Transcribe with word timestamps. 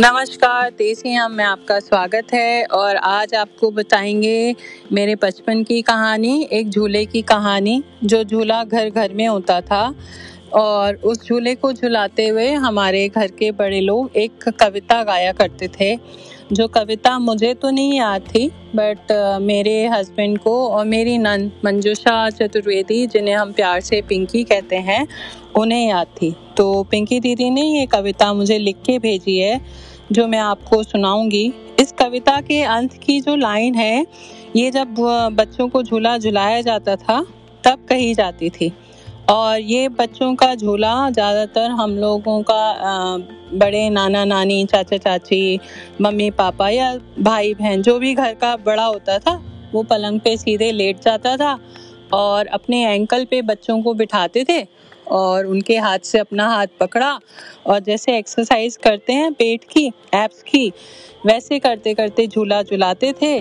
नमस्कार, 0.00 0.70
देसी 0.70 1.12
हम 1.12 1.32
में 1.32 1.44
आपका 1.44 1.78
स्वागत 1.80 2.32
है 2.34 2.64
और 2.64 2.96
आज 2.96 3.34
आपको 3.34 3.70
बताएँगे 3.70 4.54
मेरे 4.92 5.14
बचपन 5.14 5.62
की 5.64 5.80
कहानी, 5.82 6.48
एक 6.52 6.70
झूले 6.70 7.04
की 7.04 7.22
कहानी 7.22 7.82
जो 8.04 8.22
झूला 8.24 8.62
घर 8.64 8.90
घर 8.90 9.12
में 9.12 9.26
होता 9.26 9.60
था 9.60 9.94
और 10.52 10.94
उस 10.94 11.26
झूले 11.26 11.54
को 11.54 11.72
झुलाते 11.72 12.26
हुए 12.28 12.50
हमारे 12.52 13.08
घर 13.08 13.26
के 13.28 13.50
बड़े 13.52 13.80
लोग 13.80 14.16
एक 14.16 14.48
कविता 14.50 15.02
गाया 15.04 15.32
करते 15.32 15.68
थे। 15.80 15.96
जो 16.52 16.66
कविता 16.68 17.18
मुझे 17.18 17.52
तो 17.54 17.70
नहीं 17.70 17.92
याद 17.92 18.22
थी 18.22 18.48
बट 18.76 19.12
मेरे 19.42 19.86
हस्बैंड 19.86 20.38
को 20.38 20.68
और 20.68 20.84
मेरी 20.84 21.16
नन, 21.18 21.50
मंजूषा 21.64 22.28
चतुर्वेदी, 22.30 23.06
जिन्हें 23.06 23.34
हम 23.34 23.52
प्यार 23.52 23.80
से 23.80 24.00
पिंकी 24.02 24.42
कहते 24.44 24.76
हैं, 24.76 25.06
उन्हें 25.56 25.88
याद 25.88 26.06
थी। 26.22 26.34
तो 26.56 26.82
पिंकी 26.82 27.20
दीदी 27.20 27.48
ने 27.50 27.62
ये 27.62 27.86
कविता 27.86 28.32
मुझे 28.34 28.58
लिख 28.58 28.76
के 28.76 28.98
भेजी 28.98 29.38
है। 29.38 29.60
जो 30.12 30.26
मैं 30.26 30.38
आपको 30.38 30.82
सुनाऊँगी, 30.82 31.52
इस 31.80 31.92
कविता 31.92 32.40
के 32.40 32.62
अंत 32.62 32.92
की 33.02 33.20
जो 33.20 33.36
लाइन 33.36 33.74
है, 33.74 34.06
ये 34.56 34.70
जब 34.70 34.94
बच्चों 35.32 35.68
को 35.68 35.82
झूला 35.82 36.16
झुलाया 36.18 36.60
जाता 36.60 36.96
था, 36.96 37.20
तब 37.64 37.86
कही 37.88 38.14
जाती 38.14 38.50
थी। 38.50 38.72
और 39.30 39.58
ये 39.58 39.88
बच्चों 39.88 40.34
का 40.34 40.54
झूला 40.54 41.10
ज़्यादातर 41.10 41.70
हम 41.70 41.96
लोगों 41.96 42.42
का 42.42 43.16
बड़े 43.54 43.88
नाना 43.90 44.24
नानी, 44.24 44.64
चाचा 44.64 44.96
चाची, 44.96 45.58
मम्मी 46.00 46.30
पापा 46.30 46.68
या 46.68 46.94
भाई 47.20 47.54
बहन, 47.54 47.82
जो 47.82 47.98
भी 47.98 48.14
घर 48.14 48.34
का 48.34 48.54
बड़ा 48.56 48.84
होता 48.84 49.18
था, 49.18 49.40
वो 49.72 49.82
पलंग 49.82 50.20
पे 50.20 50.36
सीधे 50.36 50.70
लेट 50.72 51.02
जाता 51.02 51.36
था 51.36 51.58
और 52.12 52.46
अपने 52.46 52.84
एंकल 52.84 53.24
पे 53.24 53.42
बच्चों 53.42 53.82
को 53.82 53.94
बिठाते 53.94 54.44
थे 54.48 54.62
और 55.06 55.46
उनके 55.46 55.76
हाथ 55.76 55.98
से 56.04 56.18
अपना 56.18 56.48
हाथ 56.48 56.66
पकड़ा 56.80 57.18
और 57.66 57.80
जैसे 57.80 58.16
एक्सरसाइज 58.18 58.76
करते 58.76 59.12
हैं 59.12 59.32
पेट 59.32 59.64
की 59.64 59.86
एप्स 60.14 60.42
की, 60.42 60.72
वैसे 61.26 61.58
करते 61.58 61.94
करते 61.94 62.26
झूला 62.26 62.62
झुलाते 62.62 63.12
थे 63.22 63.38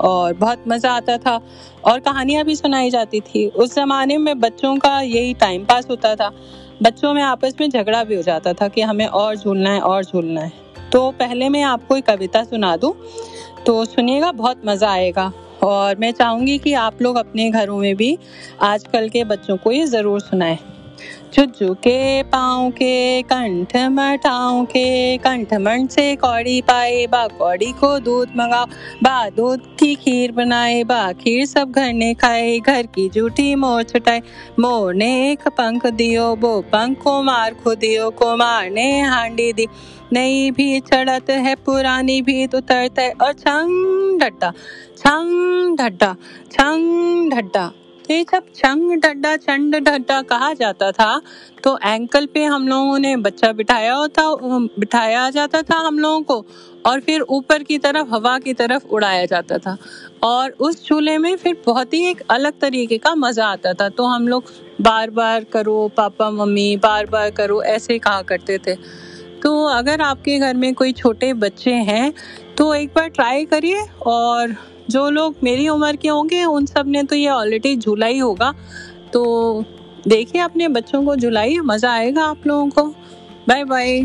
और 0.00 0.34
बहुत 0.34 0.64
मज़ा 0.68 0.92
आता 0.92 1.16
था। 1.18 1.40
और 1.84 2.00
कहानियाँ 2.00 2.44
भी 2.44 2.54
सुनाई 2.56 2.90
जाती 2.90 3.20
थी। 3.20 3.46
उस 3.48 3.74
ज़माने 3.74 4.16
में 4.18 4.38
बच्चों 4.40 4.76
का 4.76 5.00
यही 5.00 5.34
टाइम 5.34 5.64
पास 5.64 5.86
होता 5.90 6.14
था। 6.16 6.30
बच्चों 6.82 7.12
में 7.14 7.22
आपस 7.22 7.54
में 7.60 7.68
झगड़ा 7.68 8.02
भी 8.04 8.14
हो 8.14 8.22
जाता 8.22 8.52
था 8.52 8.68
कि 8.68 8.82
हमें 8.82 9.06
और 9.06 9.36
झूलना 9.36 9.70
है, 9.70 9.80
और 9.80 10.04
झूलना 10.04 10.40
है। 10.40 10.52
तो 10.92 11.10
पहले 11.10 11.48
मैं 11.48 11.62
आपको 11.62 11.96
एक 11.96 12.06
कविता 12.06 12.42
सुना 12.44 12.76
दूँ 12.76 12.94
तो 13.66 13.84
सुनिएगा, 13.84 14.30
बहुत 14.32 14.62
मज़ा 14.66 14.90
आएगा। 14.90 15.32
और 15.62 15.96
मैं 15.96 16.10
चाहूँगी 16.12 16.56
कि 16.58 16.72
आप 16.74 17.02
लोग 17.02 17.16
अपने 17.16 17.50
घरों 17.50 17.78
में 17.78 17.94
भी 17.96 18.16
आजकल 18.62 19.08
के 19.08 19.24
बच्चों 19.24 19.56
को 19.56 19.72
ये 19.72 19.84
ज़रूर 19.86 20.20
सुनाएँ। 20.20 20.58
चुज्जू 21.32 21.72
के 21.74 22.22
पाँव 22.22 22.70
के, 22.70 23.22
कंठ 23.22 23.76
मठाओ 23.76 24.64
के, 24.64 25.18
कंठ 25.18 25.54
मन 25.54 25.86
से 25.86 26.14
कौड़ी 26.16 26.60
पाए, 26.62 27.06
बा 27.06 27.26
कौड़ी 27.28 27.72
को 27.72 27.98
दूध 27.98 28.28
मंगाओ 28.36 28.66
बा 29.02 29.28
दूध 29.30 29.60
की 29.78 29.94
खीर 29.94 30.32
बनाए, 30.32 30.82
बा 30.84 31.12
खीर 31.12 31.44
सब 31.46 31.70
घर 31.70 31.92
ने 31.92 32.12
खाए, 32.14 32.58
घर 32.58 32.86
की 32.86 33.08
जूठी 33.08 33.54
मोर 33.54 33.82
छुटाए। 33.82 34.22
मोर 34.60 34.94
ने 34.94 35.32
एक 35.32 35.48
पंख 35.48 35.86
दियो, 35.86 36.34
वो 36.36 36.60
पंख 36.62 37.02
को 37.02 37.22
मार 37.22 37.54
खो 37.54 37.74
दियो, 37.74 38.10
कुमार 38.10 38.70
ने 38.70 39.00
हांडी 39.00 39.52
दी। 39.52 39.66
नई 40.12 40.50
भी 40.50 40.80
चढ़त 40.80 41.30
है, 41.30 41.54
पुरानी 41.56 42.20
भी 42.22 42.44
उतरत 42.46 42.98
है 42.98 43.10
और 43.12 43.32
छंग 43.32 44.20
ढड्डा 44.20 44.52
छंग 44.98 45.76
ढड्डा 45.78 46.16
छंग 46.52 47.32
ढड्डा। 47.32 47.66
तो 47.68 47.83
ये 48.10 48.24
जब 48.24 48.44
छंग 48.54 48.92
डड्डा, 48.94 49.34
चंड 49.36 49.74
डड्डा 49.76 50.20
कहा 50.22 50.52
जाता 50.54 50.90
था 50.92 51.20
तो 51.64 51.76
एंकल 51.78 52.26
पे 52.26 52.42
हम 52.44 52.66
लोगों 52.68 52.98
ने 52.98 53.16
बच्चा 53.18 53.52
बिठाया 53.52 53.94
होता 53.94 54.22
बिठाया 54.78 55.28
जाता 55.30 55.62
था 55.62 55.76
हम 55.76 55.98
लोगों 55.98 56.20
को, 56.22 56.44
और 56.86 57.00
फिर 57.00 57.20
ऊपर 57.20 57.62
की 57.62 57.78
तरफ़, 57.78 58.08
हवा 58.10 58.38
की 58.38 58.54
तरफ़ 58.54 58.86
उड़ाया 58.86 59.24
जाता 59.24 59.58
था। 59.58 59.76
और 60.22 60.50
उस 60.60 60.86
झूले 60.88 61.16
में 61.18 61.36
फिर 61.36 61.56
बहुत 61.66 61.94
ही 61.94 62.04
एक 62.06 62.20
अलग 62.30 62.60
तरीके 62.60 62.98
का 62.98 63.14
मज़ा 63.14 63.46
आता 63.46 63.72
था। 63.72 63.88
तो 63.88 64.04
हम 64.04 64.28
लोग 64.28 64.52
बार 64.80 65.10
बार 65.10 65.44
करो, 65.44 65.88
पापा, 65.96 66.30
मम्मी 66.32 66.76
बार 66.76 67.06
बार 67.06 67.30
करो, 67.30 67.62
ऐसे 67.62 67.98
कहा 67.98 68.22
करते 68.22 68.58
थे। 68.58 68.74
तो 69.42 69.64
अगर 69.68 70.00
आपके 70.00 70.38
घर 70.38 70.54
में 70.54 70.72
कोई 70.74 70.92
छोटे 70.92 71.32
बच्चे 71.34 71.72
हैं 71.82 72.12
तो 72.58 72.74
एक 72.74 72.88
बार 72.88 73.08
ट्राई 73.08 73.44
करिए 73.44 73.84
और 74.06 74.54
जो 74.90 75.08
लोग 75.10 75.36
मेरी 75.42 75.68
उम्र 75.68 75.96
के 75.96 76.08
होंगे, 76.08 76.44
उन 76.44 76.66
सबने 76.66 77.02
तो 77.02 77.16
ये 77.16 77.28
ऑलरेडी 77.28 77.76
झूला 77.76 78.06
ही 78.06 78.18
होगा। 78.18 78.52
तो 79.12 79.64
देखिए 80.08 80.40
अपने 80.42 80.68
बच्चों 80.68 81.04
को 81.04 81.16
झुलाइए 81.16 81.58
मज़ा 81.60 81.92
आएगा 81.92 82.24
आप 82.24 82.46
लोगों 82.46 82.68
को। 82.68 82.82
Bye 83.48 83.64
bye 83.64 84.00